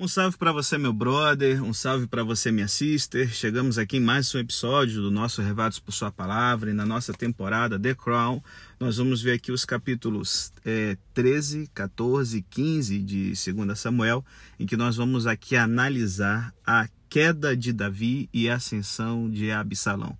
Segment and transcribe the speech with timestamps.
[0.00, 3.28] Um salve para você, meu brother, um salve para você, minha sister.
[3.34, 7.12] Chegamos aqui em mais um episódio do nosso Revados por Sua Palavra e na nossa
[7.12, 8.40] temporada The Crown.
[8.78, 14.24] Nós vamos ver aqui os capítulos é, 13, 14 e 15 de 2 Samuel,
[14.56, 20.16] em que nós vamos aqui analisar a queda de Davi e a ascensão de Absalão.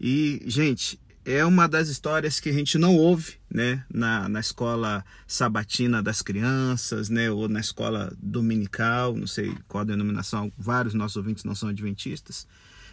[0.00, 0.96] E, gente,
[1.30, 6.22] é uma das histórias que a gente não ouve né, na, na escola sabatina das
[6.22, 11.54] crianças, né, ou na escola dominical, não sei qual a denominação, vários nossos ouvintes não
[11.54, 12.46] são adventistas.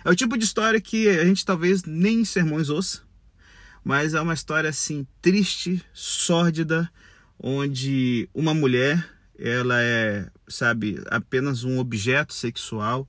[0.03, 3.01] É o tipo de história que a gente talvez nem em sermões ouça,
[3.83, 6.91] mas é uma história assim triste, sórdida,
[7.39, 9.07] onde uma mulher,
[9.39, 13.07] ela é, sabe, apenas um objeto sexual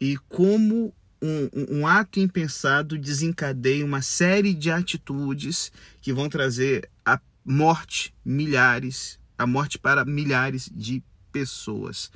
[0.00, 0.92] e como
[1.22, 9.18] um, um, ato impensado desencadeia uma série de atitudes que vão trazer a morte milhares,
[9.38, 11.02] a morte para milhares de
[11.32, 12.10] pessoas.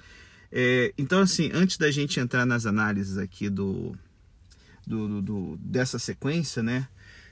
[0.52, 3.96] É, então, assim, antes da gente entrar nas análises aqui do,
[4.86, 6.88] do, do, do dessa sequência, né?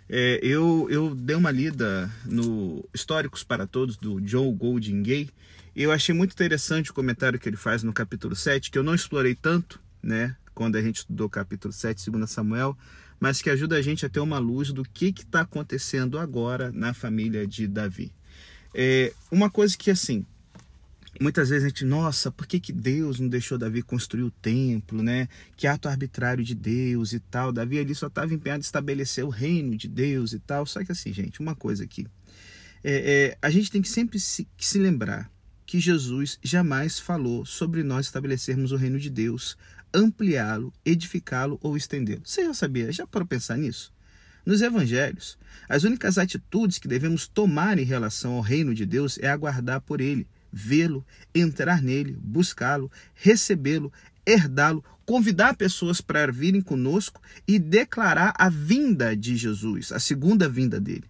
[0.08, 5.28] É, eu, eu dei uma lida no Históricos para Todos do Joe Golding Gay.
[5.77, 8.94] Eu achei muito interessante o comentário que ele faz no capítulo 7, que eu não
[8.94, 10.34] explorei tanto, né?
[10.58, 12.76] Quando a gente estudou o capítulo 7, 2 Samuel,
[13.20, 16.92] mas que ajuda a gente a ter uma luz do que está acontecendo agora na
[16.92, 18.12] família de Davi.
[18.74, 20.26] É, uma coisa que, assim,
[21.20, 25.00] muitas vezes a gente, nossa, por que, que Deus não deixou Davi construir o templo,
[25.00, 25.28] né?
[25.56, 27.52] Que ato arbitrário de Deus e tal.
[27.52, 30.66] Davi ali só estava empenhado em estabelecer o reino de Deus e tal.
[30.66, 32.04] Só que assim, gente, uma coisa aqui.
[32.82, 35.30] É, é, a gente tem que sempre se, se lembrar
[35.64, 39.56] que Jesus jamais falou sobre nós estabelecermos o reino de Deus
[39.92, 42.22] ampliá-lo, edificá-lo ou estendê-lo.
[42.25, 42.92] Você já sabia?
[42.92, 43.92] Já para pensar nisso?
[44.44, 49.28] Nos evangelhos, as únicas atitudes que devemos tomar em relação ao reino de Deus é
[49.28, 53.92] aguardar por ele, vê-lo, entrar nele, buscá-lo, recebê-lo,
[54.25, 60.81] herdá-lo, convidar pessoas para virem conosco e declarar a vinda de Jesus, a segunda vinda
[60.81, 61.04] dele.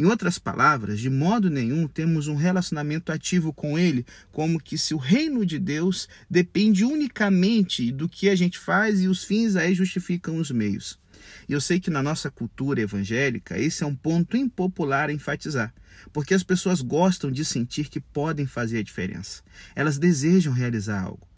[0.00, 4.94] Em outras palavras, de modo nenhum temos um relacionamento ativo com Ele, como que se
[4.94, 9.74] o reino de Deus depende unicamente do que a gente faz e os fins aí
[9.74, 10.98] justificam os meios.
[11.46, 15.70] E eu sei que na nossa cultura evangélica esse é um ponto impopular a enfatizar,
[16.14, 19.42] porque as pessoas gostam de sentir que podem fazer a diferença.
[19.76, 21.29] Elas desejam realizar algo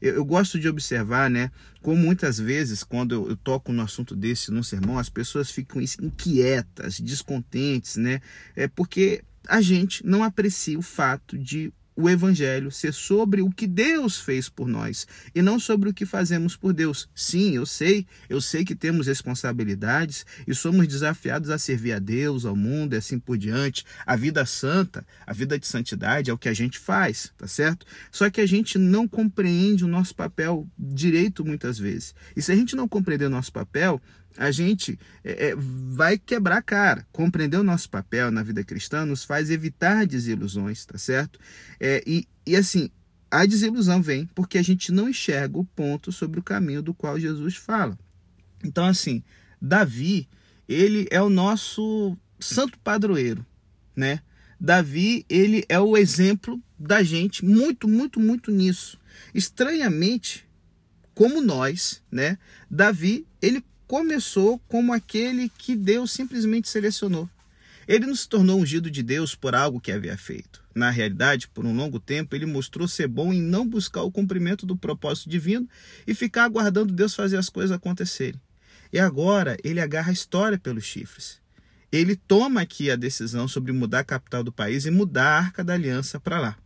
[0.00, 1.50] eu, eu, gosto de observar, né,
[1.82, 5.80] como muitas vezes, quando eu, eu, toco no assunto desse num sermão, as pessoas ficam
[5.80, 8.20] inquietas, descontentes, né,
[8.56, 13.66] é porque a gente não aprecia o fato de o evangelho ser sobre o que
[13.66, 17.08] Deus fez por nós e não sobre o que fazemos por Deus.
[17.14, 22.44] Sim, eu sei, eu sei que temos responsabilidades e somos desafiados a servir a Deus,
[22.44, 23.84] ao mundo e assim por diante.
[24.04, 27.86] A vida santa, a vida de santidade é o que a gente faz, tá certo?
[28.10, 32.14] Só que a gente não compreende o nosso papel direito muitas vezes.
[32.36, 34.00] E se a gente não compreender o nosso papel,
[34.36, 37.06] a gente é, é, vai quebrar a cara.
[37.12, 41.38] Compreender o nosso papel na vida cristã nos faz evitar desilusões, tá certo?
[41.78, 42.90] É, e, e assim,
[43.30, 47.18] a desilusão vem porque a gente não enxerga o ponto sobre o caminho do qual
[47.18, 47.98] Jesus fala.
[48.64, 49.22] Então, assim,
[49.60, 50.28] Davi,
[50.68, 53.44] ele é o nosso santo padroeiro,
[53.94, 54.20] né?
[54.58, 58.98] Davi, ele é o exemplo da gente muito, muito, muito nisso.
[59.34, 60.46] Estranhamente,
[61.14, 62.38] como nós, né?
[62.70, 67.28] Davi, ele começou como aquele que Deus simplesmente selecionou.
[67.86, 70.62] Ele não se tornou ungido de Deus por algo que havia feito.
[70.74, 74.66] Na realidade, por um longo tempo, ele mostrou ser bom em não buscar o cumprimento
[74.66, 75.68] do propósito divino
[76.06, 78.40] e ficar aguardando Deus fazer as coisas acontecerem.
[78.92, 81.40] E agora ele agarra a história pelos chifres.
[81.92, 85.62] Ele toma aqui a decisão sobre mudar a capital do país e mudar a arca
[85.62, 86.56] da aliança para lá.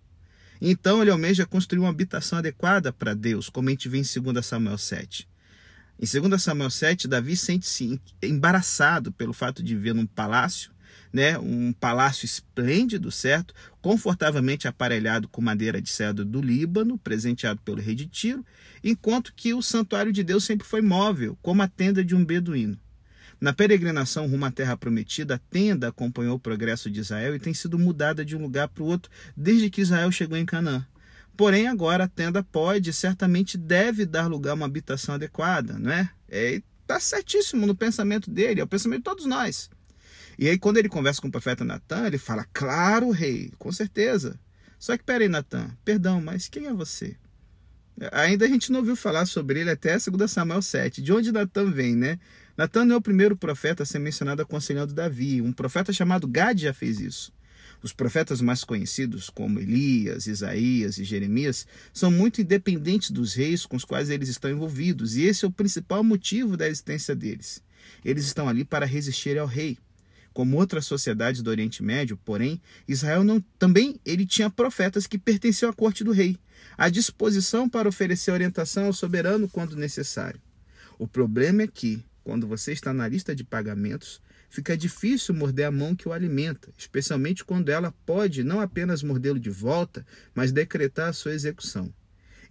[0.60, 4.44] Então ele almeja construir uma habitação adequada para Deus, como a gente vê em 2
[4.44, 5.28] Samuel 7.
[6.00, 10.70] Em 2 Samuel 7, Davi sente-se embaraçado pelo fato de ver num palácio,
[11.12, 13.52] né, um palácio esplêndido, certo?
[13.82, 18.46] Confortavelmente aparelhado com madeira de cedro do Líbano, presenteado pelo rei de Tiro,
[18.84, 22.78] enquanto que o santuário de Deus sempre foi móvel, como a tenda de um beduíno.
[23.40, 27.54] Na peregrinação rumo à terra prometida, a tenda acompanhou o progresso de Israel e tem
[27.54, 30.86] sido mudada de um lugar para o outro desde que Israel chegou em Canaã.
[31.38, 36.10] Porém, agora a tenda pode, certamente deve dar lugar a uma habitação adequada, não é?
[36.28, 39.70] Está certíssimo no pensamento dele, é o pensamento de todos nós.
[40.36, 44.36] E aí, quando ele conversa com o profeta Natan, ele fala: Claro, rei, com certeza.
[44.80, 47.16] Só que, peraí, Natan, perdão, mas quem é você?
[48.10, 51.00] Ainda a gente não ouviu falar sobre ele até 2 Samuel 7.
[51.00, 52.18] De onde Natan vem, né?
[52.56, 55.40] Natan não é o primeiro profeta a ser mencionado aconselhando Davi.
[55.40, 57.32] Um profeta chamado Gad já fez isso.
[57.82, 63.76] Os profetas mais conhecidos, como Elias, Isaías e Jeremias, são muito independentes dos reis com
[63.76, 67.62] os quais eles estão envolvidos, e esse é o principal motivo da existência deles.
[68.04, 69.78] Eles estão ali para resistir ao rei.
[70.32, 75.70] Como outras sociedades do Oriente Médio, porém, Israel não, também ele tinha profetas que pertenciam
[75.70, 76.36] à corte do rei,
[76.76, 80.40] à disposição para oferecer orientação ao soberano quando necessário.
[80.98, 85.70] O problema é que, quando você está na lista de pagamentos, fica difícil morder a
[85.70, 91.08] mão que o alimenta, especialmente quando ela pode não apenas mordê-lo de volta, mas decretar
[91.08, 91.92] a sua execução.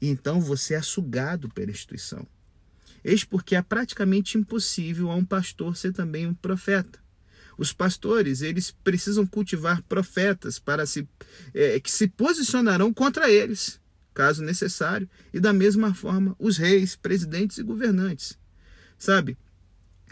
[0.02, 2.28] E então você é sugado pela instituição.
[3.04, 7.00] Eis porque é praticamente impossível a um pastor ser também um profeta.
[7.58, 11.08] Os pastores, eles precisam cultivar profetas para se,
[11.54, 13.80] é, que se posicionarão contra eles,
[14.14, 18.38] caso necessário, e da mesma forma os reis, presidentes e governantes.
[18.98, 19.38] Sabe?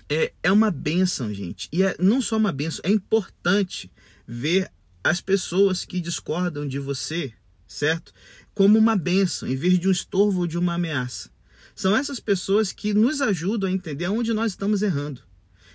[0.10, 1.68] É, é uma benção, gente.
[1.72, 3.92] E é não só uma benção, é importante
[4.28, 4.72] ver
[5.04, 7.34] as pessoas que discordam de você,
[7.68, 8.14] certo?
[8.54, 11.30] Como uma benção, em vez de um estorvo ou de uma ameaça.
[11.76, 15.22] São essas pessoas que nos ajudam a entender onde nós estamos errando.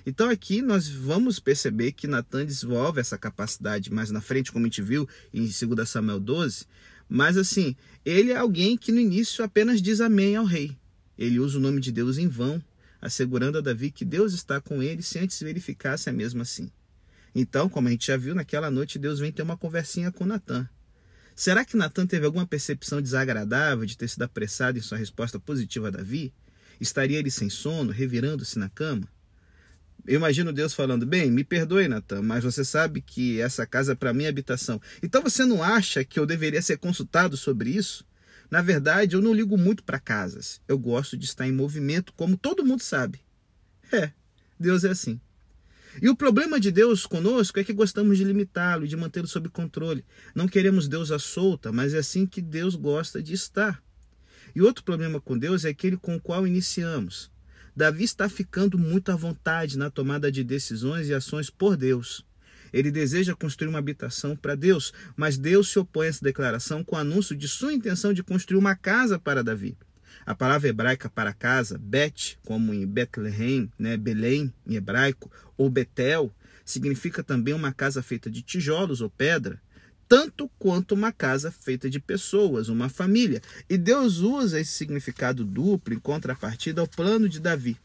[0.07, 4.69] Então aqui nós vamos perceber que Natan desenvolve essa capacidade mais na frente, como a
[4.69, 6.65] gente viu em 2 Samuel 12,
[7.09, 10.77] mas assim, ele é alguém que no início apenas diz amém ao rei.
[11.19, 12.63] Ele usa o nome de Deus em vão,
[13.01, 16.71] assegurando a Davi que Deus está com ele se antes verificasse a mesma assim.
[17.35, 20.69] Então, como a gente já viu, naquela noite Deus vem ter uma conversinha com Natan.
[21.35, 25.89] Será que Natan teve alguma percepção desagradável de ter sido apressado em sua resposta positiva
[25.89, 26.35] a Davi?
[26.81, 29.09] Estaria ele sem sono, revirando-se na cama?
[30.07, 33.95] Eu imagino Deus falando: Bem, me perdoe, Natan, mas você sabe que essa casa é
[33.95, 34.81] para minha habitação.
[35.03, 38.05] Então você não acha que eu deveria ser consultado sobre isso?
[38.51, 40.61] Na verdade, eu não ligo muito para casas.
[40.67, 43.21] Eu gosto de estar em movimento, como todo mundo sabe.
[43.93, 44.13] É,
[44.59, 45.21] Deus é assim.
[46.01, 50.05] E o problema de Deus conosco é que gostamos de limitá-lo, de mantê-lo sob controle.
[50.35, 53.83] Não queremos Deus à solta, mas é assim que Deus gosta de estar.
[54.55, 57.31] E outro problema com Deus é aquele com o qual iniciamos.
[57.75, 62.25] Davi está ficando muito à vontade na tomada de decisões e ações por Deus.
[62.73, 66.97] Ele deseja construir uma habitação para Deus, mas Deus se opõe a essa declaração com
[66.97, 69.77] o anúncio de sua intenção de construir uma casa para Davi.
[70.25, 76.33] A palavra hebraica para casa, Bet, como em Bethlehem, né, Belém em hebraico, ou Betel,
[76.65, 79.61] significa também uma casa feita de tijolos ou pedra,
[80.09, 83.41] tanto quanto uma casa feita de pessoas, uma família.
[83.69, 87.77] E Deus usa esse significado duplo em contrapartida ao plano de Davi.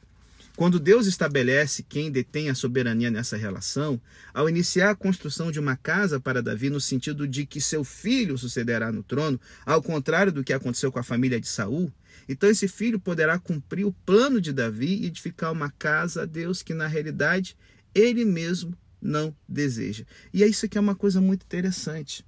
[0.56, 4.00] Quando Deus estabelece quem detém a soberania nessa relação,
[4.34, 8.38] ao iniciar a construção de uma casa para Davi no sentido de que seu filho
[8.38, 11.92] sucederá no trono, ao contrário do que aconteceu com a família de Saul,
[12.30, 16.64] então esse filho poderá cumprir o plano de Davi e edificar uma casa a Deus
[16.64, 17.58] que na realidade
[17.94, 20.06] ele mesmo não deseja.
[20.34, 22.26] E é isso que é uma coisa muito interessante.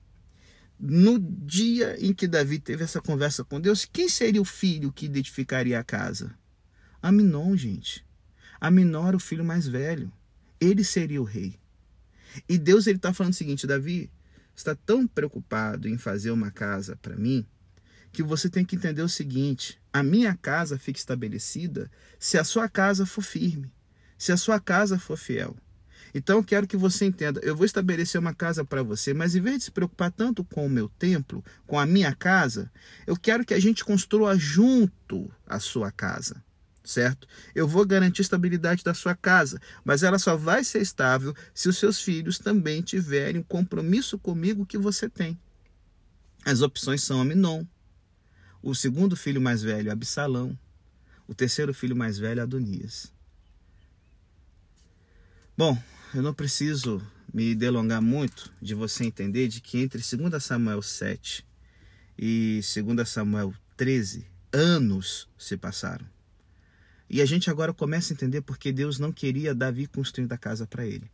[0.77, 5.05] No dia em que Davi teve essa conversa com Deus, quem seria o filho que
[5.05, 6.35] edificaria a casa?
[7.01, 8.06] Aminon, gente.
[8.59, 10.11] Aminor, o filho mais velho.
[10.59, 11.59] Ele seria o rei.
[12.47, 14.09] E Deus ele está falando o seguinte, Davi,
[14.55, 17.45] está tão preocupado em fazer uma casa para mim
[18.11, 21.89] que você tem que entender o seguinte: a minha casa fica estabelecida
[22.19, 23.71] se a sua casa for firme,
[24.17, 25.55] se a sua casa for fiel.
[26.13, 29.41] Então eu quero que você entenda, eu vou estabelecer uma casa para você, mas em
[29.41, 32.71] vez de se preocupar tanto com o meu templo, com a minha casa,
[33.05, 36.43] eu quero que a gente construa junto a sua casa
[36.87, 37.27] certo?
[37.53, 41.67] Eu vou garantir a estabilidade da sua casa, mas ela só vai ser estável se
[41.67, 45.37] os seus filhos também tiverem o compromisso comigo que você tem.
[46.45, 47.65] As opções são Aminon,
[48.63, 50.57] o segundo filho mais velho, Absalão,
[51.27, 53.11] o terceiro filho mais velho, Adonias.
[55.57, 55.77] Bom,
[56.13, 57.01] eu não preciso
[57.33, 61.45] me delongar muito de você entender de que entre 2 Samuel 7
[62.17, 66.16] e 2 Samuel 13, anos se passaram.
[67.09, 70.67] E a gente agora começa a entender porque Deus não queria Davi construindo a casa
[70.67, 71.09] para ele.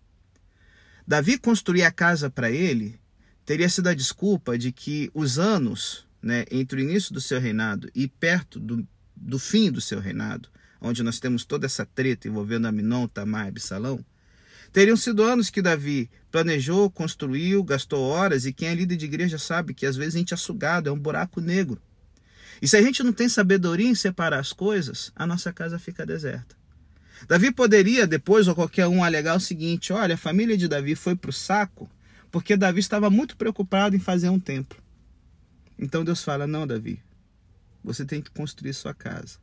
[1.07, 2.99] Davi construir a casa para ele
[3.45, 7.89] teria sido a desculpa de que os anos né, entre o início do seu reinado
[7.93, 10.47] e perto do, do fim do seu reinado,
[10.79, 14.03] onde nós temos toda essa treta envolvendo Aminon, Tamar e Absalão,
[14.71, 19.37] teriam sido anos que Davi planejou, construiu, gastou horas, e quem é líder de igreja
[19.37, 21.81] sabe que às vezes a gente é sugado, é um buraco negro.
[22.61, 26.05] E se a gente não tem sabedoria em separar as coisas, a nossa casa fica
[26.05, 26.55] deserta.
[27.27, 31.15] Davi poderia, depois, ou qualquer um, alegar o seguinte: olha, a família de Davi foi
[31.15, 31.89] para o saco
[32.33, 34.81] porque Davi estava muito preocupado em fazer um templo.
[35.77, 36.99] Então Deus fala: não, Davi,
[37.83, 39.37] você tem que construir sua casa.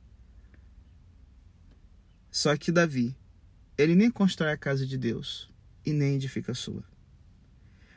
[2.32, 3.16] Só que Davi,
[3.78, 5.48] ele nem constrói a casa de Deus
[5.86, 6.82] e nem edifica a sua.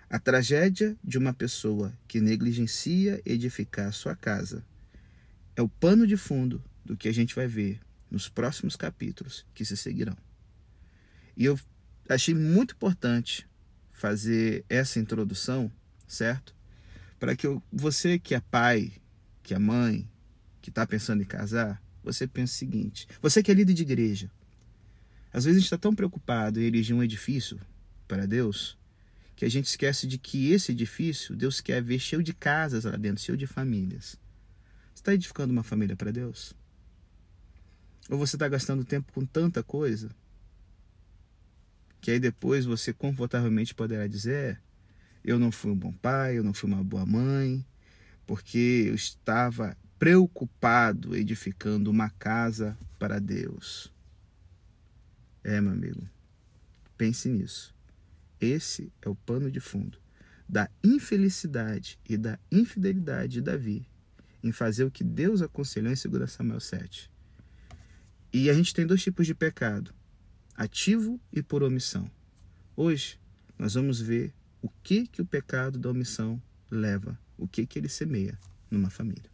[0.07, 4.63] A tragédia de uma pessoa que negligencia edificar sua casa
[5.55, 7.79] é o pano de fundo do que a gente vai ver
[8.09, 10.17] nos próximos capítulos que se seguirão.
[11.35, 11.59] E eu
[12.07, 13.47] achei muito importante
[13.91, 15.71] fazer essa introdução,
[16.07, 16.55] certo?
[17.19, 18.91] Para que eu, você que é pai,
[19.41, 20.07] que é mãe,
[20.61, 24.29] que está pensando em casar, você pense o seguinte: você que é líder de igreja,
[25.31, 27.59] às vezes a gente está tão preocupado em erigir um edifício
[28.07, 28.77] para Deus
[29.35, 32.95] que a gente esquece de que esse edifício Deus quer ver cheio de casas lá
[32.95, 34.15] dentro, cheio de famílias.
[35.03, 36.53] Está edificando uma família para Deus?
[38.09, 40.09] Ou você está gastando tempo com tanta coisa
[41.99, 44.61] que aí depois você confortavelmente poderá dizer:
[45.21, 47.65] eu não fui um bom pai, eu não fui uma boa mãe,
[48.25, 53.91] porque eu estava preocupado edificando uma casa para Deus.
[55.43, 56.07] É, meu amigo,
[56.97, 57.75] pense nisso.
[58.39, 59.97] Esse é o pano de fundo
[60.47, 63.85] da infelicidade e da infidelidade de Davi
[64.43, 67.09] em fazer o que Deus aconselhou em 2 Samuel 7.
[68.31, 69.93] E a gente tem dois tipos de pecado:
[70.55, 72.09] ativo e por omissão.
[72.75, 73.19] Hoje
[73.57, 77.89] nós vamos ver o que que o pecado da omissão leva, o que que ele
[77.89, 78.37] semeia
[78.69, 79.32] numa família.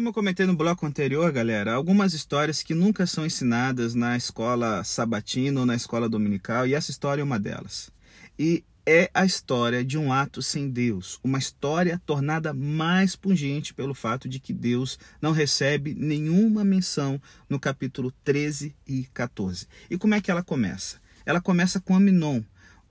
[0.00, 4.82] Como eu comentei no bloco anterior, galera, algumas histórias que nunca são ensinadas na escola
[4.82, 7.92] sabatina ou na escola dominical, e essa história é uma delas.
[8.38, 13.92] E é a história de um ato sem Deus, uma história tornada mais pungente pelo
[13.92, 19.66] fato de que Deus não recebe nenhuma menção no capítulo 13 e 14.
[19.90, 20.96] E como é que ela começa?
[21.26, 22.40] Ela começa com Aminon,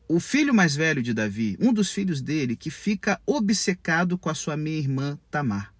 [0.07, 4.35] o filho mais velho de Davi, um dos filhos dele, que fica obcecado com a
[4.35, 5.73] sua meia-irmã Tamar.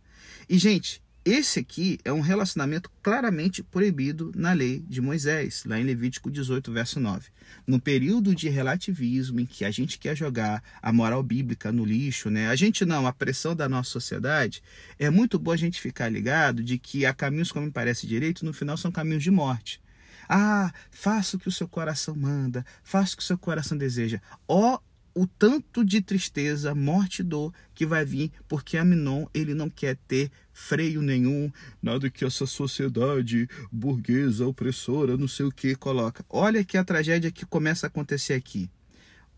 [0.50, 1.00] E, gente,
[1.32, 6.72] esse aqui é um relacionamento claramente proibido na lei de Moisés, lá em Levítico 18,
[6.72, 7.30] verso 9.
[7.68, 12.32] No período de relativismo em que a gente quer jogar a moral bíblica no lixo,
[12.32, 12.48] né?
[12.48, 14.64] A gente não, a pressão da nossa sociedade,
[14.98, 18.52] é muito bom a gente ficar ligado de que há caminhos como parece direito, no
[18.52, 19.80] final são caminhos de morte.
[20.28, 24.20] Ah, faça o que o seu coração manda, faça o que o seu coração deseja.
[24.48, 24.80] Ó
[25.14, 29.98] o tanto de tristeza, morte e dor que vai vir, porque Aminon ele não quer
[30.08, 31.52] ter freio nenhum,
[31.82, 36.24] nada que essa sociedade burguesa, opressora, não sei o que coloca.
[36.30, 38.70] Olha que a tragédia que começa a acontecer aqui.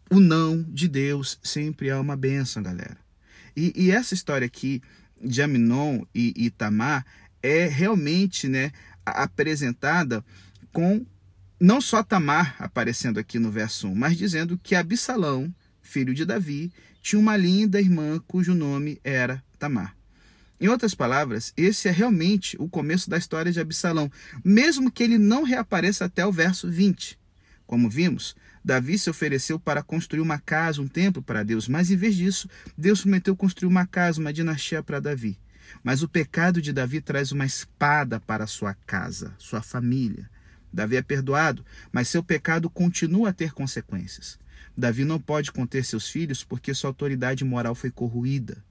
[0.10, 2.98] O não de Deus sempre é uma benção, galera.
[3.56, 4.82] E, e essa história aqui
[5.24, 7.06] de Aminon e, e Tamar
[7.42, 8.72] é realmente né,
[9.06, 10.24] apresentada
[10.72, 11.06] com
[11.60, 15.54] não só Tamar aparecendo aqui no verso 1, mas dizendo que Absalão
[15.92, 16.72] filho de Davi,
[17.02, 19.94] tinha uma linda irmã cujo nome era Tamar.
[20.60, 24.10] Em outras palavras, esse é realmente o começo da história de Absalão,
[24.44, 27.20] mesmo que ele não reapareça até o verso 20.
[27.68, 31.98] Como vimos, Davi se ofereceu para construir uma casa, um templo para Deus, mas em
[31.98, 35.38] vez disso, Deus prometeu construir uma casa, uma dinastia para Davi.
[35.84, 40.30] Mas o pecado de Davi traz uma espada para sua casa, sua família.
[40.72, 44.40] Davi é perdoado, mas seu pecado continua a ter consequências.
[44.78, 48.64] Davi não pode conter seus filhos porque sua autoridade moral foi corroída.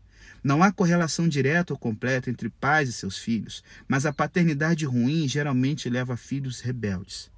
[0.42, 5.28] Não há correlação direta ou completa entre pais e seus filhos, mas a paternidade ruim
[5.28, 7.30] geralmente leva a filhos rebeldes.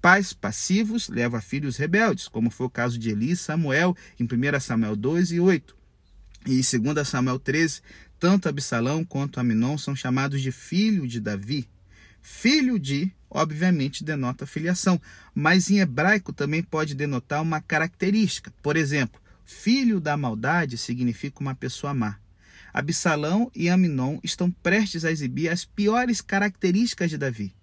[0.00, 4.24] Pais passivos levam a filhos rebeldes, como foi o caso de Eli e Samuel em
[4.24, 5.76] 1 Samuel 2 e 8.
[6.46, 7.82] E em 2 Samuel 13,
[8.18, 11.68] tanto Absalão quanto Aminon são chamados de filho de Davi.
[12.28, 15.00] Filho de obviamente denota filiação,
[15.32, 18.52] mas em hebraico também pode denotar uma característica.
[18.60, 22.18] Por exemplo, filho da maldade significa uma pessoa má.
[22.74, 27.54] Absalão e Aminon estão prestes a exibir as piores características de Davi.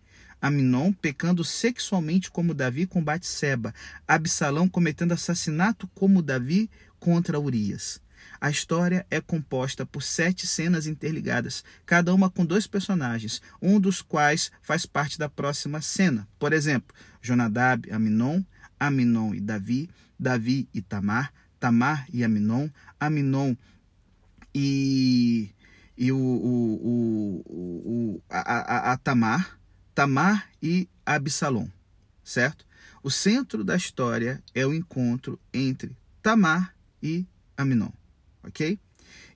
[0.41, 3.75] Aminon pecando sexualmente como Davi com Batseba,
[4.08, 6.70] Absalão cometendo assassinato como Davi
[7.01, 8.01] contra Urias.
[8.43, 14.01] A história é composta por sete cenas interligadas, cada uma com dois personagens, um dos
[14.01, 16.27] quais faz parte da próxima cena.
[16.38, 18.43] Por exemplo, Jonadab Aminon,
[18.77, 22.69] Aminon e Davi, Davi e Tamar, Tamar e Aminon,
[23.00, 23.55] Aminon
[24.53, 25.50] e,
[25.97, 29.57] e o, o, o, o a, a, a Tamar,
[29.95, 31.69] Tamar e Absalom,
[32.25, 32.65] certo?
[33.01, 38.02] O centro da história é o encontro entre Tamar e Aminon
[38.43, 38.77] ok?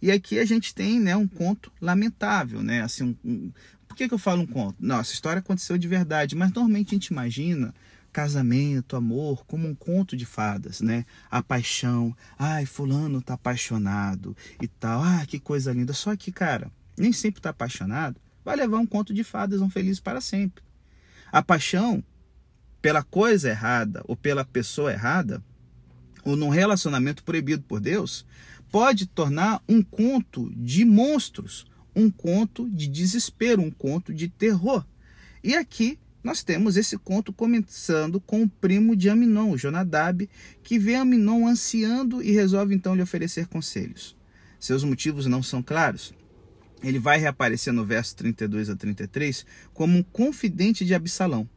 [0.01, 2.81] E aqui a gente tem né, um conto lamentável, né?
[2.81, 3.51] Assim, um, um...
[3.87, 4.75] Por que, que eu falo um conto?
[4.79, 7.73] Não, essa história aconteceu de verdade, mas normalmente a gente imagina
[8.11, 11.05] casamento, amor, como um conto de fadas, né?
[11.29, 15.93] A paixão, ai, fulano tá apaixonado e tal, ah, que coisa linda.
[15.93, 19.99] Só que, cara, nem sempre tá apaixonado vai levar um conto de fadas, um feliz
[19.99, 20.63] para sempre.
[21.29, 22.01] A paixão
[22.81, 25.43] pela coisa errada ou pela pessoa errada,
[26.23, 28.25] ou num relacionamento proibido por Deus,
[28.71, 34.85] pode tornar um conto de monstros, um conto de desespero, um conto de terror.
[35.43, 40.29] E aqui nós temos esse conto começando com o primo de Aminon, Jonadab,
[40.61, 44.15] que vê Aminon ansiando e resolve então lhe oferecer conselhos.
[44.59, 46.13] Seus motivos não são claros.
[46.83, 51.49] Ele vai reaparecer no verso 32 a 33 como um confidente de Absalão.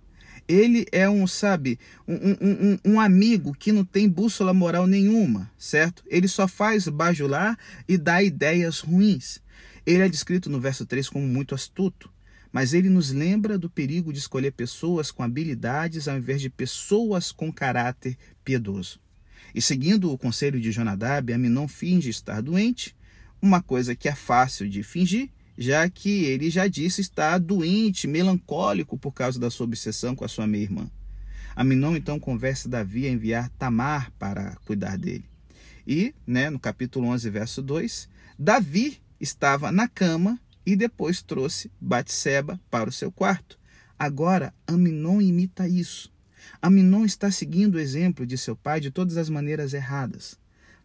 [0.50, 1.78] Ele é um, sabe,
[2.08, 6.02] um, um, um, amigo que não tem bússola moral nenhuma, certo?
[6.08, 7.56] Ele só faz bajular
[7.88, 9.40] e dá ideias ruins.
[9.86, 12.10] Ele é descrito no verso 3 como muito astuto,
[12.50, 17.30] mas ele nos lembra do perigo de escolher pessoas com habilidades ao invés de pessoas
[17.30, 18.98] com caráter piedoso.
[19.54, 22.96] E seguindo o conselho de Jonadab, Aminon finge estar doente,
[23.40, 25.30] uma coisa que é fácil de fingir,
[25.60, 30.28] já que ele já disse estar doente, melancólico por causa da sua obsessão com a
[30.28, 30.90] sua meia-irmã.
[31.54, 35.26] Aminon então conversa Davi a enviar Tamar para cuidar dele.
[35.86, 42.58] E, né, no capítulo 11, verso 2, Davi estava na cama e depois trouxe Batseba
[42.70, 43.58] para o seu quarto.
[43.98, 46.10] Agora, Aminon imita isso.
[46.62, 50.38] Aminon está seguindo o exemplo de seu pai de todas as maneiras erradas.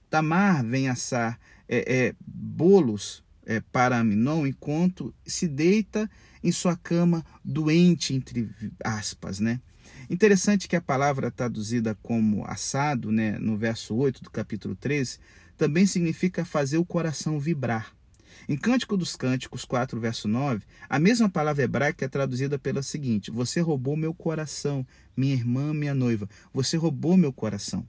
[0.09, 6.09] Tamar vem assar é, é, bolos é, para Aminon enquanto se deita
[6.43, 8.49] em sua cama doente, entre
[8.83, 9.61] aspas, né?
[10.09, 15.19] Interessante que a palavra traduzida como assado, né, no verso 8 do capítulo 13,
[15.57, 17.95] também significa fazer o coração vibrar.
[18.47, 23.31] Em Cântico dos Cânticos 4, verso 9, a mesma palavra hebraica é traduzida pela seguinte:
[23.31, 24.85] Você roubou meu coração,
[25.17, 26.29] minha irmã, minha noiva.
[26.53, 27.87] Você roubou meu coração.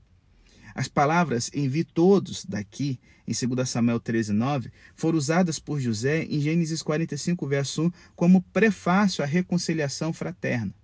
[0.76, 6.38] As palavras envie todos daqui, em 2 Samuel 13, 9, foram usadas por José em
[6.38, 10.74] Gênesis 45, verso 1, como prefácio à reconciliação fraterna.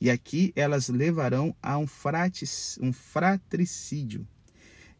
[0.00, 1.86] E aqui elas levarão a um,
[2.80, 4.26] um fratricídio.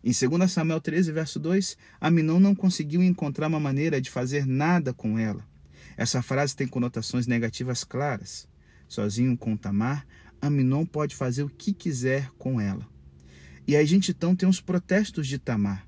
[0.04, 4.92] Em 2 Samuel 13, verso 2, Aminon não conseguiu encontrar uma maneira de fazer nada
[4.92, 5.42] com ela.
[5.96, 8.46] Essa frase tem conotações negativas claras.
[8.86, 10.06] Sozinho com Tamar,
[10.42, 12.91] Aminon pode fazer o que quiser com ela.
[13.66, 15.86] E a gente então tem os protestos de Tamar.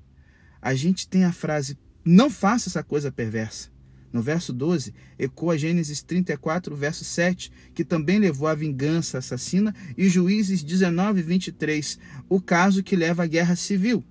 [0.61, 3.69] A gente tem a frase: não faça essa coisa perversa.
[4.11, 10.07] No verso 12, ecoa Gênesis 34, verso 7, que também levou à vingança assassina, e
[10.07, 14.05] Juízes 19, 23, o caso que leva à guerra civil.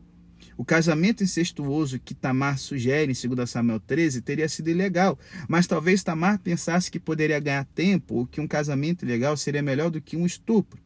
[0.56, 6.04] O casamento incestuoso que Tamar sugere em 2 Samuel 13 teria sido ilegal, mas talvez
[6.04, 10.16] Tamar pensasse que poderia ganhar tempo ou que um casamento ilegal seria melhor do que
[10.16, 10.80] um estupro.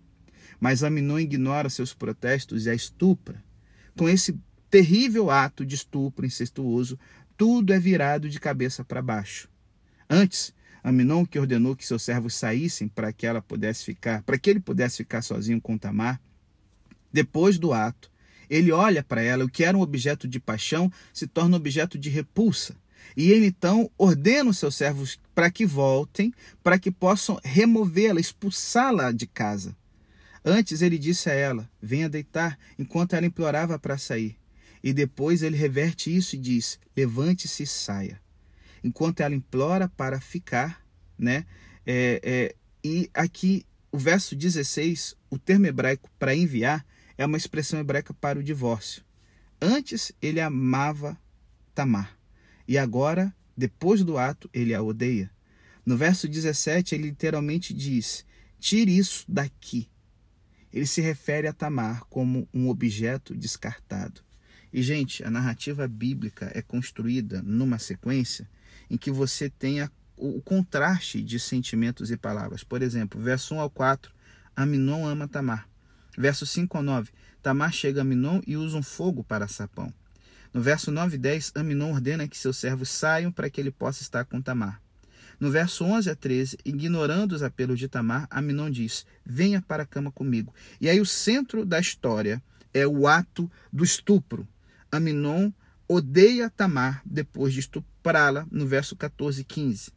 [0.61, 3.43] Mas Aminon ignora seus protestos e a estupra.
[3.97, 4.39] Com esse
[4.71, 6.99] terrível ato de estupro incestuoso,
[7.37, 9.49] tudo é virado de cabeça para baixo.
[10.09, 14.51] Antes, Aminon que ordenou que seus servos saíssem para que ela pudesse ficar, para que
[14.51, 16.21] ele pudesse ficar sozinho com Tamar.
[17.13, 18.11] Depois do ato,
[18.49, 22.09] ele olha para ela, o que era um objeto de paixão se torna objeto de
[22.09, 22.75] repulsa.
[23.17, 29.13] E ele então ordena os seus servos para que voltem, para que possam removê-la, expulsá-la
[29.13, 29.77] de casa.
[30.51, 34.35] Antes ele disse a ela: Venha deitar, enquanto ela implorava para sair.
[34.83, 38.19] E depois ele reverte isso e diz: levante-se e saia.
[38.83, 40.83] Enquanto ela implora para ficar,
[41.19, 41.45] né?
[41.85, 46.83] É, é, e aqui o verso 16, o termo hebraico para enviar,
[47.19, 49.05] é uma expressão hebraica para o divórcio.
[49.61, 51.21] Antes ele amava
[51.75, 52.19] Tamar,
[52.67, 55.31] e agora, depois do ato, ele a odeia.
[55.85, 58.25] No verso 17, ele literalmente diz:
[58.59, 59.91] Tire isso daqui.
[60.73, 64.21] Ele se refere a Tamar como um objeto descartado.
[64.73, 68.49] E, gente, a narrativa bíblica é construída numa sequência
[68.91, 72.65] em que você tenha o contraste de sentimentos e palavras.
[72.65, 74.13] Por exemplo, verso 1 ao 4,
[74.55, 75.69] Aminon ama Tamar.
[76.17, 79.93] Verso 5 ao 9, Tamar chega a Aminon e usa um fogo para sapão.
[80.53, 84.03] No verso 9 e 10, Aminon ordena que seus servos saiam para que ele possa
[84.03, 84.83] estar com Tamar.
[85.41, 89.87] No verso 11 a 13, ignorando os apelos de Tamar, Aminon diz: Venha para a
[89.87, 90.53] cama comigo.
[90.81, 92.43] E aí o centro da história
[92.75, 94.47] é o ato do estupro.
[94.91, 95.53] Aminon
[95.87, 99.93] odeia Tamar depois de estuprá-la, no verso 14 e 15.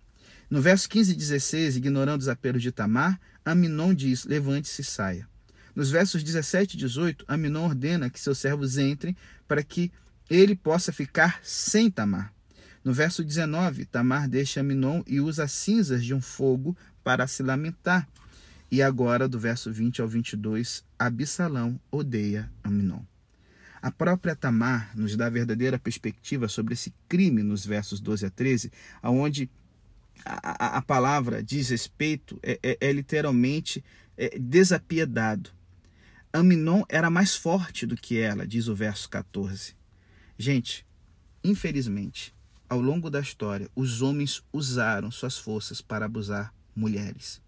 [0.50, 5.28] No verso 15 e 16, ignorando os apelos de Tamar, Aminon diz: Levante-se e saia.
[5.76, 9.16] Nos versos 17 e 18, Aminon ordena que seus servos entrem
[9.48, 9.92] para que
[10.30, 12.32] ele possa ficar sem Tamar.
[12.84, 18.08] No verso 19, Tamar deixa Aminon e usa cinzas de um fogo para se lamentar.
[18.72, 23.02] E agora, do verso 20 ao 22, Absalão odeia Aminon.
[23.82, 28.30] A própria Tamar nos dá a verdadeira perspectiva sobre esse crime nos versos 12 a
[28.30, 29.50] 13, aonde
[30.24, 33.84] a, a palavra diz respeito é, é, é literalmente
[34.18, 35.50] é, desapiedado.
[36.32, 39.76] Aminon era mais forte do que ela, diz o verso 14.
[40.38, 40.86] Gente,
[41.44, 42.34] infelizmente,
[42.72, 47.42] ao longo da história, os homens usaram suas forças para abusar mulheres.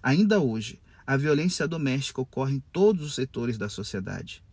[0.00, 4.44] Ainda hoje, a violência doméstica ocorre em todos os setores da sociedade.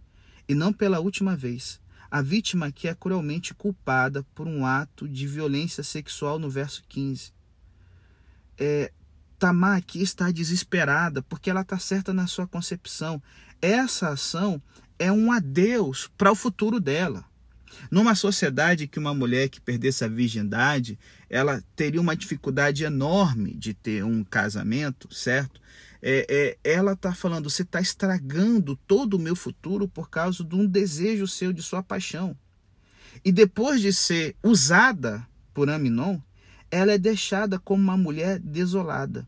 [0.50, 5.28] E não pela última vez, a vítima aqui é cruelmente culpada por um ato de
[5.28, 7.32] violência sexual no verso 15.
[8.58, 8.92] É,
[9.38, 13.22] Tamar aqui está desesperada porque ela está certa na sua concepção.
[13.62, 14.60] Essa ação
[14.98, 17.24] é um adeus para o futuro dela.
[17.89, 23.73] Numa sociedade que uma mulher que perdesse a virgindade, ela teria uma dificuldade enorme de
[23.73, 25.62] ter um casamento, certo?
[26.01, 30.55] É, é, ela está falando, você está estragando todo o meu futuro por causa de
[30.55, 32.36] um desejo seu, de sua paixão.
[33.23, 36.19] E depois de ser usada por Aminon,
[36.71, 39.27] ela é deixada como uma mulher desolada.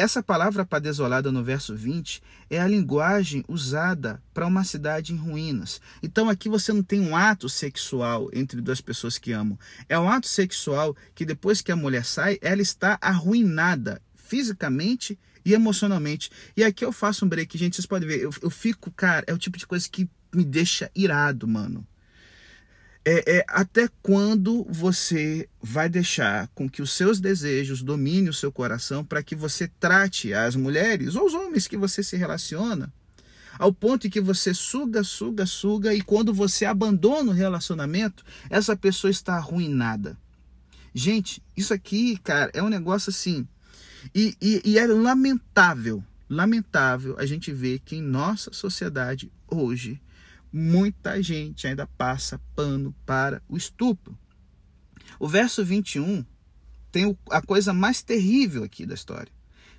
[0.00, 5.16] Essa palavra para desolada no verso 20 é a linguagem usada para uma cidade em
[5.18, 5.78] ruínas.
[6.02, 9.58] Então aqui você não tem um ato sexual entre duas pessoas que amam.
[9.90, 15.52] É um ato sexual que depois que a mulher sai, ela está arruinada fisicamente e
[15.52, 16.30] emocionalmente.
[16.56, 19.34] E aqui eu faço um break, gente, vocês podem ver, eu, eu fico, cara, é
[19.34, 21.86] o tipo de coisa que me deixa irado, mano.
[23.02, 28.52] É, é, até quando você vai deixar com que os seus desejos dominem o seu
[28.52, 32.92] coração para que você trate as mulheres ou os homens que você se relaciona
[33.58, 38.74] ao ponto em que você suga, suga, suga e quando você abandona o relacionamento, essa
[38.76, 40.16] pessoa está arruinada.
[40.94, 43.46] Gente, isso aqui, cara, é um negócio assim
[44.14, 50.00] e, e, e é lamentável, lamentável a gente ver que em nossa sociedade hoje
[50.52, 54.18] muita gente ainda passa pano para o estupro.
[55.18, 56.24] O verso 21
[56.90, 59.32] tem a coisa mais terrível aqui da história.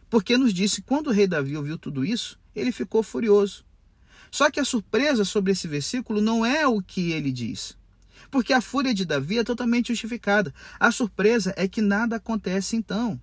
[0.09, 3.65] Porque nos disse, quando o rei Davi ouviu tudo isso, ele ficou furioso.
[4.29, 7.77] Só que a surpresa sobre esse versículo não é o que ele diz.
[8.29, 10.53] Porque a fúria de Davi é totalmente justificada.
[10.79, 13.19] A surpresa é que nada acontece então.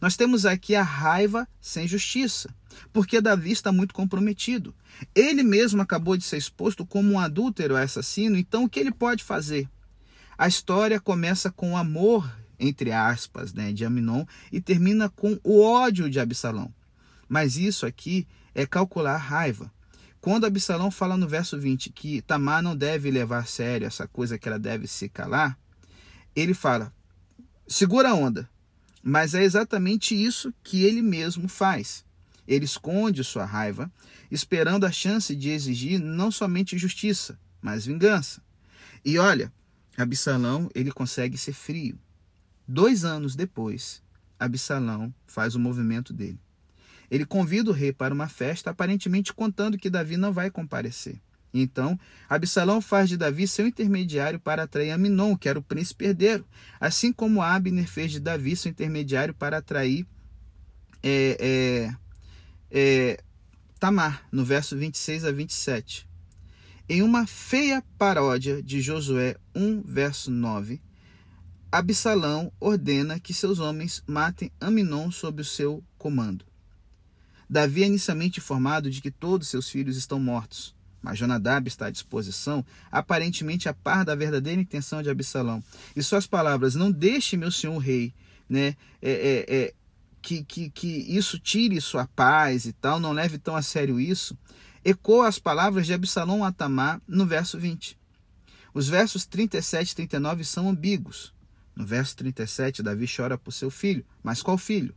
[0.00, 2.54] Nós temos aqui a raiva sem justiça,
[2.92, 4.74] porque Davi está muito comprometido.
[5.14, 9.24] Ele mesmo acabou de ser exposto como um adúltero assassino, então o que ele pode
[9.24, 9.68] fazer?
[10.36, 15.62] A história começa com o amor, entre aspas, né, de Aminon e termina com o
[15.62, 16.72] ódio de Absalão.
[17.28, 19.72] Mas isso aqui é calcular raiva.
[20.20, 24.38] Quando Absalão fala no verso 20 que Tamar não deve levar a sério essa coisa
[24.38, 25.58] que ela deve se calar,
[26.34, 26.92] ele fala:
[27.66, 28.48] segura a onda,
[29.02, 32.04] mas é exatamente isso que ele mesmo faz.
[32.46, 33.90] Ele esconde sua raiva,
[34.30, 38.42] esperando a chance de exigir não somente justiça, mas vingança.
[39.04, 39.52] E olha,
[39.96, 41.98] Absalão ele consegue ser frio.
[42.66, 44.02] Dois anos depois,
[44.38, 46.40] Absalão faz o movimento dele.
[47.10, 51.20] Ele convida o rei para uma festa, aparentemente contando que Davi não vai comparecer.
[51.54, 56.46] Então, Absalão faz de Davi seu intermediário para atrair Aminon, que era o príncipe herdeiro,
[56.80, 60.06] assim como Abner fez de Davi seu intermediário para atrair
[61.02, 61.96] é, é,
[62.70, 63.24] é,
[63.78, 66.08] Tamar, no verso 26 a 27.
[66.88, 70.80] Em uma feia paródia de Josué 1, verso 9,
[71.70, 76.46] Absalão ordena que seus homens matem Aminon sob o seu comando.
[77.48, 81.90] Davi é inicialmente informado de que todos seus filhos estão mortos mas Jonadab está à
[81.90, 85.62] disposição, aparentemente a par da verdadeira intenção de Absalão.
[85.96, 88.14] E suas palavras, não deixe meu senhor rei,
[88.48, 89.74] né, é, é, é,
[90.22, 94.38] que, que, que isso tire sua paz e tal, não leve tão a sério isso,
[94.84, 97.98] ecoa as palavras de Absalão a Tamar no verso 20.
[98.72, 101.34] Os versos 37 e 39 são ambíguos.
[101.74, 104.04] No verso 37, Davi chora por seu filho.
[104.22, 104.94] Mas qual filho?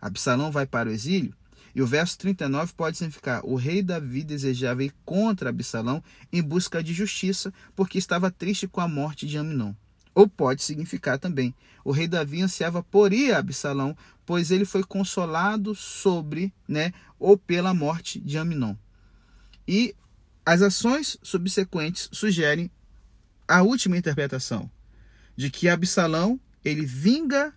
[0.00, 1.34] Absalão vai para o exílio?
[1.76, 6.82] E o verso 39 pode significar: o rei Davi desejava ir contra Absalão em busca
[6.82, 9.74] de justiça, porque estava triste com a morte de Aminon.
[10.14, 14.82] Ou pode significar também: o rei Davi ansiava por ir a Absalão, pois ele foi
[14.82, 18.74] consolado sobre, né, ou pela morte de Aminon.
[19.68, 19.94] E
[20.46, 22.70] as ações subsequentes sugerem
[23.46, 24.70] a última interpretação
[25.36, 27.52] de que Absalão ele vinga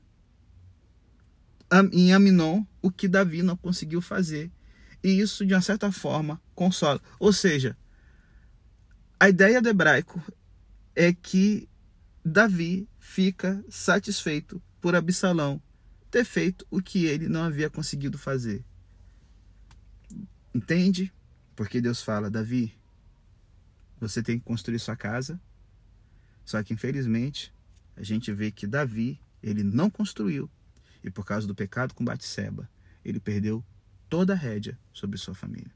[1.92, 4.52] em Aminon o que Davi não conseguiu fazer.
[5.04, 7.02] E isso, de uma certa forma, consola.
[7.20, 7.78] Ou seja,
[9.20, 10.22] a ideia do hebraico
[10.96, 11.70] é que
[12.24, 15.62] Davi fica satisfeito por Absalão
[16.12, 18.66] ter feito o que ele não havia conseguido fazer.
[20.54, 21.14] Entende?
[21.56, 22.74] Porque Deus fala, Davi,
[24.00, 25.40] você tem que construir sua casa.
[26.44, 27.54] Só que infelizmente
[27.96, 30.50] a gente vê que Davi ele não construiu.
[31.04, 32.70] E por causa do pecado com Batseba,
[33.04, 33.64] ele perdeu
[34.10, 35.72] toda a rédea sobre sua família.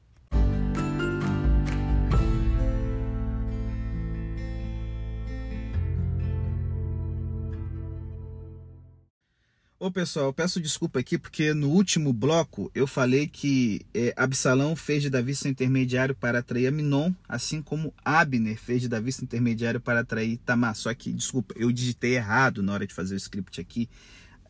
[9.83, 15.03] Ô pessoal, peço desculpa aqui porque no último bloco eu falei que é, Absalão fez
[15.03, 19.81] de Davi seu intermediário para atrair Aminon, assim como Abner fez de Davi seu intermediário
[19.81, 20.73] para atrair Tamar.
[20.73, 23.89] Só que, desculpa, eu digitei errado na hora de fazer o script aqui.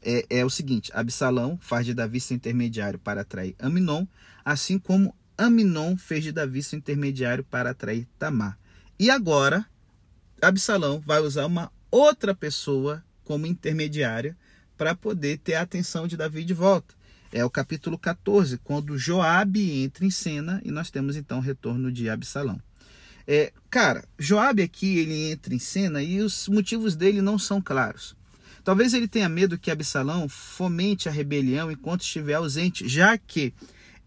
[0.03, 4.05] É, é o seguinte: Absalão faz de Davi seu intermediário para atrair Aminon,
[4.43, 8.57] assim como Aminon fez de Davi seu intermediário para atrair Tamar.
[8.99, 9.65] E agora,
[10.41, 14.37] Absalão vai usar uma outra pessoa como intermediária
[14.77, 16.93] para poder ter a atenção de Davi de volta.
[17.31, 21.91] É o capítulo 14, quando Joabe entra em cena e nós temos então o retorno
[21.91, 22.61] de Absalão.
[23.25, 28.15] É, cara, Joabe aqui ele entra em cena e os motivos dele não são claros.
[28.63, 33.53] Talvez ele tenha medo que Absalão fomente a rebelião enquanto estiver ausente, já que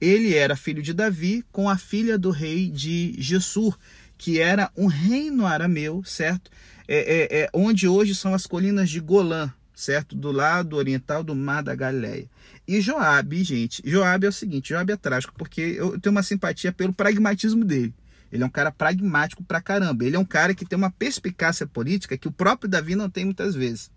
[0.01, 3.79] ele era filho de Davi com a filha do rei de Gessur,
[4.17, 6.51] que era um reino arameu, certo?
[6.89, 10.17] É, é, é, onde hoje são as colinas de Golã, certo?
[10.17, 12.29] Do lado oriental do Mar da Galileia.
[12.67, 16.73] E Joabe, gente, Joabe é o seguinte, Joabe é trágico, porque eu tenho uma simpatia
[16.73, 17.95] pelo pragmatismo dele.
[18.33, 20.05] Ele é um cara pragmático pra caramba.
[20.05, 23.25] Ele é um cara que tem uma perspicácia política que o próprio Davi não tem
[23.25, 23.91] muitas vezes.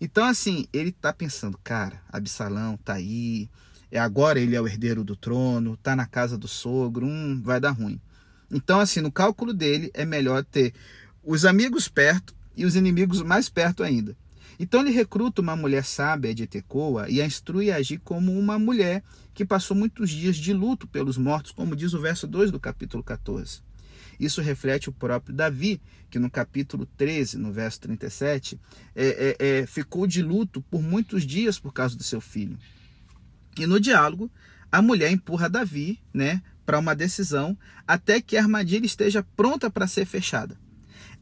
[0.00, 3.50] Então, assim, ele tá pensando, cara, Absalão tá aí,
[3.90, 7.60] é agora ele é o herdeiro do trono, tá na casa do sogro, hum, vai
[7.60, 8.00] dar ruim.
[8.50, 10.72] Então, assim, no cálculo dele, é melhor ter
[11.22, 14.16] os amigos perto e os inimigos mais perto ainda.
[14.58, 18.58] Então ele recruta uma mulher sábia de Tecoa e a instrui a agir como uma
[18.58, 22.60] mulher que passou muitos dias de luto pelos mortos, como diz o verso 2 do
[22.60, 23.62] capítulo 14.
[24.20, 25.80] Isso reflete o próprio Davi,
[26.10, 28.60] que no capítulo 13, no verso 37,
[28.94, 32.58] é, é, é, ficou de luto por muitos dias por causa do seu filho.
[33.58, 34.30] E no diálogo,
[34.70, 37.56] a mulher empurra Davi né, para uma decisão
[37.88, 40.54] até que a armadilha esteja pronta para ser fechada.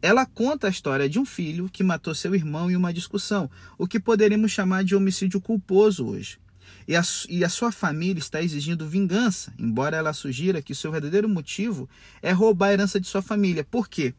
[0.02, 3.86] Ela conta a história de um filho que matou seu irmão em uma discussão, o
[3.86, 6.38] que poderíamos chamar de homicídio culposo hoje.
[6.86, 11.28] E a, e a, sua família está exigindo vingança, embora ela sugira que seu verdadeiro
[11.28, 11.88] motivo
[12.22, 13.64] é roubar a herança de sua família.
[13.64, 14.14] Por quê?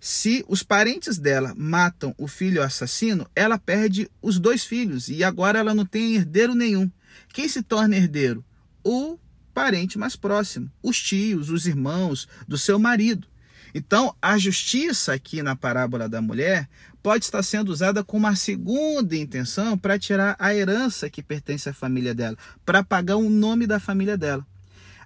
[0.00, 5.58] Se os parentes dela matam o filho assassino, ela perde os dois filhos e agora
[5.58, 6.90] ela não tem herdeiro nenhum.
[7.32, 8.44] Quem se torna herdeiro?
[8.82, 9.18] O
[9.52, 13.29] parente mais próximo, os tios, os irmãos do seu marido.
[13.74, 16.68] Então, a justiça aqui na parábola da mulher
[17.02, 21.72] pode estar sendo usada com uma segunda intenção para tirar a herança que pertence à
[21.72, 24.46] família dela, para pagar o nome da família dela.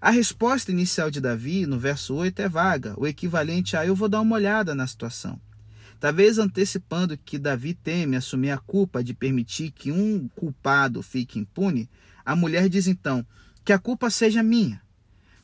[0.01, 4.09] A resposta inicial de Davi, no verso 8, é vaga, o equivalente a eu vou
[4.09, 5.41] dar uma olhada na situação.
[6.01, 11.89] Talvez antecipando que Davi teme assumir a culpa de permitir que um culpado fique impune,
[12.25, 13.25] a mulher diz então:
[13.65, 14.83] que a culpa seja minha.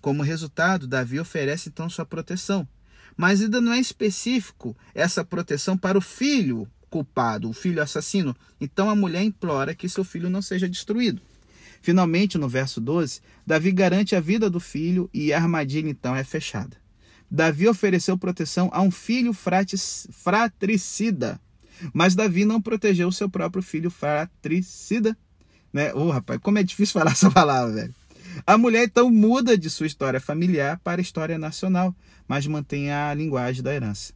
[0.02, 2.68] Como resultado, Davi oferece então sua proteção
[3.16, 8.36] mas ainda não é específico essa proteção para o filho culpado, o filho assassino.
[8.60, 11.22] Então a mulher implora que seu filho não seja destruído.
[11.80, 16.22] Finalmente, no verso 12, Davi garante a vida do filho e a armadilha então é
[16.22, 16.76] fechada.
[17.30, 21.40] Davi ofereceu proteção a um filho fratricida,
[21.94, 25.16] mas Davi não protegeu seu próprio filho fratricida.
[25.72, 25.94] Né?
[25.94, 27.94] Ô, oh, rapaz, como é difícil falar essa palavra, velho.
[28.46, 31.94] A mulher então muda de sua história familiar para a história nacional,
[32.26, 34.12] mas mantém a linguagem da herança.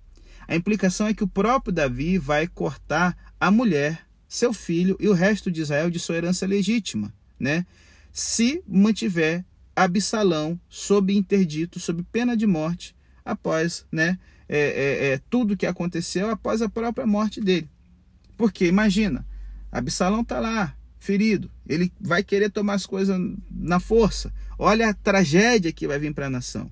[0.47, 5.13] A implicação é que o próprio Davi vai cortar a mulher, seu filho e o
[5.13, 7.67] resto de Israel de sua herança legítima, né?
[8.13, 15.57] Se mantiver Absalão sob interdito, sob pena de morte, após, né, é, é, é, tudo
[15.57, 17.69] que aconteceu após a própria morte dele.
[18.37, 19.27] Porque imagina,
[19.73, 21.51] Absalão está lá, ferido.
[21.69, 24.33] Ele vai querer tomar as coisas na força.
[24.59, 26.71] Olha a tragédia que vai vir para a nação.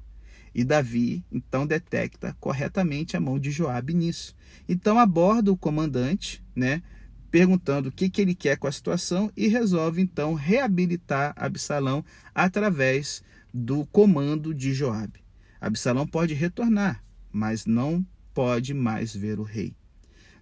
[0.55, 4.35] E Davi então detecta corretamente a mão de Joabe nisso.
[4.69, 6.83] Então aborda o comandante, né,
[7.31, 13.23] perguntando o que, que ele quer com a situação e resolve então reabilitar Absalão através
[13.53, 15.21] do comando de Joabe.
[15.61, 19.75] Absalão pode retornar, mas não pode mais ver o rei.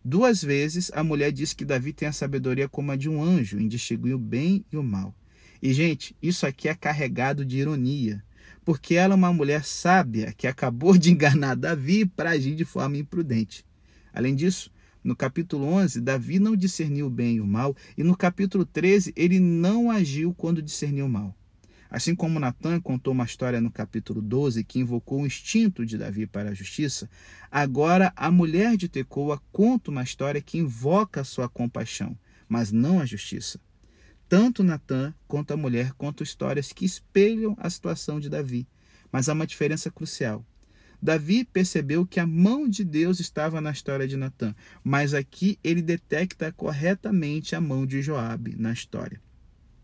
[0.03, 3.59] Duas vezes a mulher diz que Davi tem a sabedoria como a de um anjo
[3.59, 5.15] em distinguir o bem e o mal.
[5.63, 8.25] E, gente, isso aqui é carregado de ironia,
[8.65, 12.97] porque ela é uma mulher sábia que acabou de enganar Davi para agir de forma
[12.97, 13.63] imprudente.
[14.11, 14.73] Além disso,
[15.05, 19.13] no capítulo 11, Davi não discerniu o bem e o mal, e no capítulo 13,
[19.15, 21.37] ele não agiu quando discerniu o mal.
[21.91, 26.25] Assim como Natan contou uma história no capítulo 12 que invocou o instinto de Davi
[26.25, 27.11] para a justiça,
[27.51, 32.17] agora a mulher de Tecoa conta uma história que invoca a sua compaixão,
[32.49, 33.59] mas não a justiça.
[34.29, 38.69] Tanto Natan quanto a mulher contam histórias que espelham a situação de Davi,
[39.11, 40.47] mas há uma diferença crucial.
[41.03, 45.83] Davi percebeu que a mão de Deus estava na história de Natan, mas aqui ele
[45.83, 49.21] detecta corretamente a mão de Joabe na história.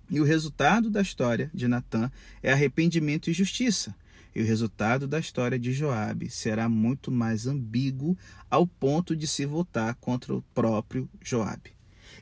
[0.08, 2.10] E o resultado da história de Natan
[2.42, 3.94] é arrependimento e justiça.
[4.34, 8.16] E o resultado da história de Joabe será muito mais ambíguo
[8.50, 11.72] ao ponto de se votar contra o próprio Joabe.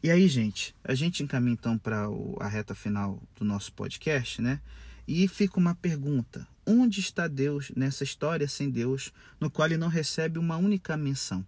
[0.03, 2.07] E aí, gente, a gente encaminha então para
[2.41, 4.61] a reta final do nosso podcast, né?
[5.09, 9.89] E fica uma pergunta: onde está Deus nessa história sem Deus, no qual ele não
[9.89, 11.45] recebe uma única menção?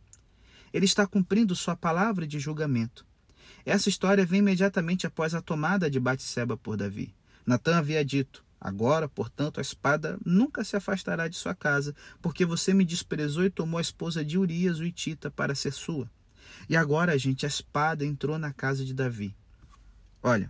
[0.73, 3.07] Ele está cumprindo sua palavra de julgamento.
[3.67, 7.13] Essa história vem imediatamente após a tomada de Batseba por Davi.
[7.45, 12.73] Natan havia dito: Agora, portanto, a espada nunca se afastará de sua casa, porque você
[12.73, 16.09] me desprezou e tomou a esposa de Urias, o Itita, para ser sua.
[16.69, 19.35] E agora, gente, a espada entrou na casa de Davi.
[20.23, 20.49] Olha,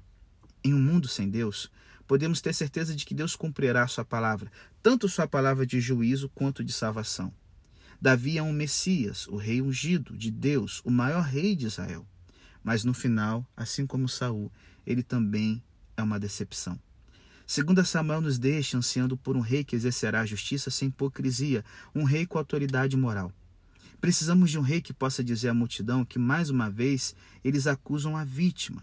[0.63, 1.71] em um mundo sem Deus,
[2.07, 4.53] podemos ter certeza de que Deus cumprirá sua palavra,
[4.83, 7.33] tanto sua palavra de juízo quanto de salvação.
[7.99, 12.07] Davi é um Messias, o rei ungido de Deus, o maior rei de Israel.
[12.67, 14.51] Mas no final, assim como Saul,
[14.85, 15.63] ele também
[15.97, 16.77] é uma decepção.
[17.47, 22.03] Segunda Samuel nos deixa ansiando por um rei que exercerá a justiça sem hipocrisia, um
[22.03, 23.33] rei com autoridade moral.
[24.01, 28.17] Precisamos de um rei que possa dizer à multidão que, mais uma vez, eles acusam
[28.17, 28.83] a vítima.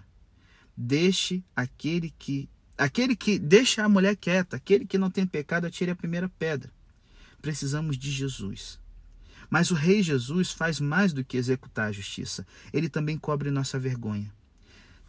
[0.78, 5.92] Deixe aquele que aquele que deixa a mulher quieta, aquele que não tem pecado, atire
[5.92, 6.72] a primeira pedra.
[7.42, 8.80] Precisamos de Jesus.
[9.54, 12.44] Mas o rei Jesus faz mais do que executar a justiça.
[12.74, 14.34] Ele também cobre nossa vergonha.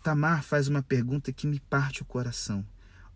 [0.03, 2.63] Tamar faz uma pergunta que me parte o coração.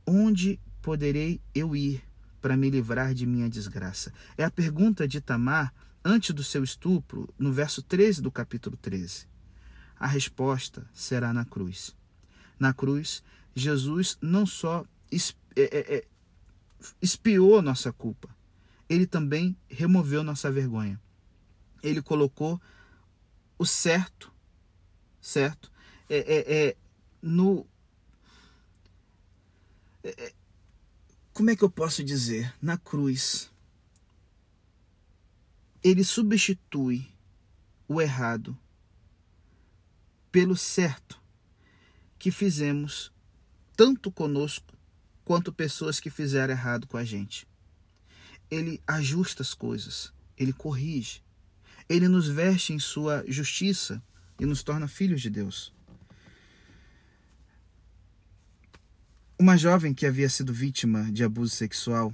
[0.07, 2.03] Onde poderei eu ir
[2.41, 4.11] para me livrar de minha desgraça?
[4.39, 9.27] É a pergunta de Tamar antes do seu estupro, no verso 13 do capítulo 13.
[10.01, 11.95] A resposta será na cruz.
[12.59, 13.23] Na cruz,
[13.55, 15.19] Jesus não só é,
[15.61, 16.05] é, é,
[17.03, 18.35] espiou nossa culpa,
[18.89, 20.99] ele também removeu nossa vergonha.
[21.83, 22.61] Ele colocou
[23.59, 24.33] o certo,
[25.21, 25.71] certo,
[26.09, 26.77] é, é, é
[27.21, 27.67] no
[30.03, 30.33] é, é,
[31.33, 32.53] como é que eu posso dizer?
[32.61, 33.51] Na cruz.
[35.85, 37.07] Ele substitui
[37.87, 38.59] o errado
[40.33, 41.21] pelo certo
[42.19, 43.13] que fizemos
[43.77, 44.77] tanto conosco
[45.25, 47.47] quanto pessoas que fizeram errado com a gente.
[48.51, 51.23] Ele ajusta as coisas, ele corrige,
[51.89, 54.03] ele nos veste em sua justiça
[54.39, 55.73] e nos torna filhos de Deus.
[59.39, 62.13] Uma jovem que havia sido vítima de abuso sexual,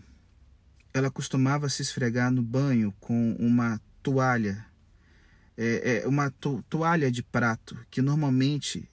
[0.92, 4.64] ela costumava se esfregar no banho com uma toalha,
[5.56, 8.88] é, é, uma to toalha de prato, que normalmente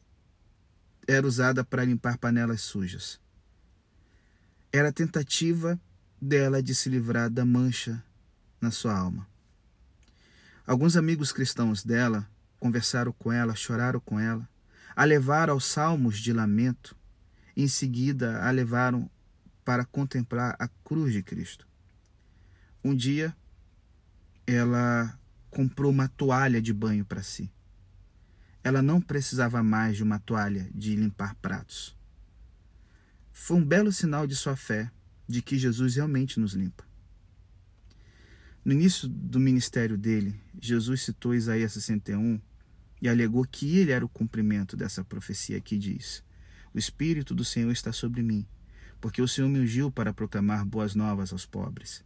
[1.08, 3.20] era usada para limpar panelas sujas.
[4.72, 5.80] Era a tentativa
[6.22, 8.02] dela de se livrar da mancha
[8.62, 9.31] na sua alma.
[10.66, 14.48] Alguns amigos cristãos dela conversaram com ela, choraram com ela,
[14.96, 16.96] a levaram aos salmos de lamento
[17.56, 19.10] em seguida, a levaram
[19.66, 21.68] para contemplar a cruz de Cristo.
[22.84, 23.36] Um dia,
[24.46, 25.20] ela
[25.50, 27.52] comprou uma toalha de banho para si.
[28.64, 31.98] Ela não precisava mais de uma toalha de limpar pratos.
[33.32, 34.92] Foi um belo sinal de sua fé,
[35.28, 36.91] de que Jesus realmente nos limpa.
[38.64, 42.40] No início do ministério dele, Jesus citou Isaías 61
[43.02, 46.24] e alegou que ele era o cumprimento dessa profecia que diz:
[46.72, 48.46] o Espírito do Senhor está sobre mim,
[49.00, 52.04] porque o Senhor me ungiu para proclamar boas novas aos pobres.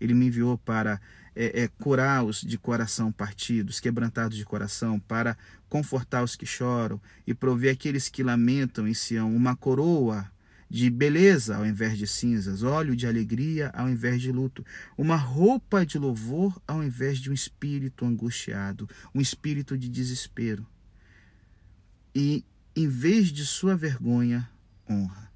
[0.00, 0.98] Ele me enviou para
[1.36, 5.36] é, é, curar os de coração partidos, quebrantados de coração, para
[5.68, 10.30] confortar os que choram e prover aqueles que lamentam em Sião uma coroa
[10.70, 14.64] de beleza ao invés de cinzas, óleo de alegria ao invés de luto,
[14.96, 20.66] uma roupa de louvor ao invés de um espírito angustiado, um espírito de desespero.
[22.14, 22.44] E
[22.76, 24.48] em vez de sua vergonha,
[24.88, 25.32] honra.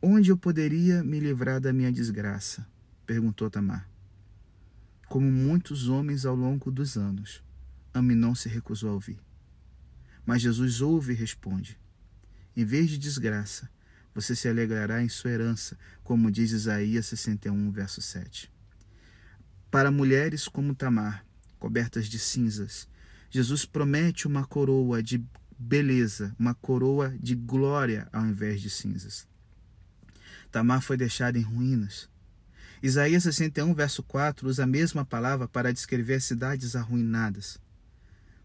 [0.00, 2.66] Onde eu poderia me livrar da minha desgraça?
[3.06, 3.88] perguntou Tamar.
[5.08, 7.42] Como muitos homens ao longo dos anos,
[7.92, 9.20] Aminon se recusou a ouvir.
[10.24, 11.78] Mas Jesus ouve e responde:
[12.56, 13.68] Em vez de desgraça,
[14.14, 18.52] você se alegrará em sua herança, como diz Isaías 61, verso 7.
[19.70, 21.24] Para mulheres como Tamar,
[21.58, 22.86] cobertas de cinzas,
[23.30, 25.24] Jesus promete uma coroa de
[25.58, 29.26] beleza, uma coroa de glória ao invés de cinzas.
[30.50, 32.10] Tamar foi deixada em ruínas.
[32.82, 37.58] Isaías 61, verso 4, usa a mesma palavra para descrever as cidades arruinadas.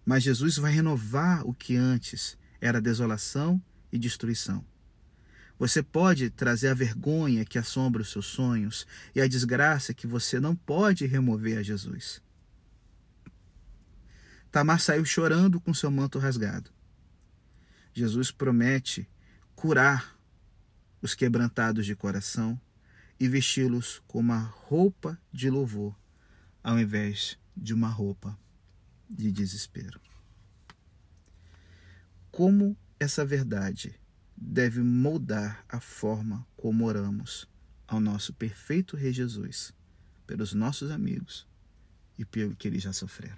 [0.06, 3.62] Mas Jesus vai renovar o que antes era desolação
[3.92, 4.66] e destruição.
[5.60, 8.86] Você pode trazer a vergonha que assombra os seus sonhos
[9.16, 12.22] e a desgraça que você não pode remover a Jesus.
[14.52, 16.72] Tamar saiu chorando com seu manto rasgado.
[17.94, 19.10] Jesus promete
[19.56, 20.16] curar
[21.02, 22.60] os quebrantados de coração
[23.20, 25.96] e vesti-los com uma roupa de louvor,
[26.64, 28.38] ao invés de uma roupa
[29.10, 30.00] de desespero.
[32.32, 33.94] Como essa verdade
[34.36, 37.48] deve moldar a forma como oramos
[37.88, 39.72] ao nosso perfeito Rei Jesus,
[40.26, 41.48] pelos nossos amigos
[42.18, 43.38] e pelo que eles já sofreram.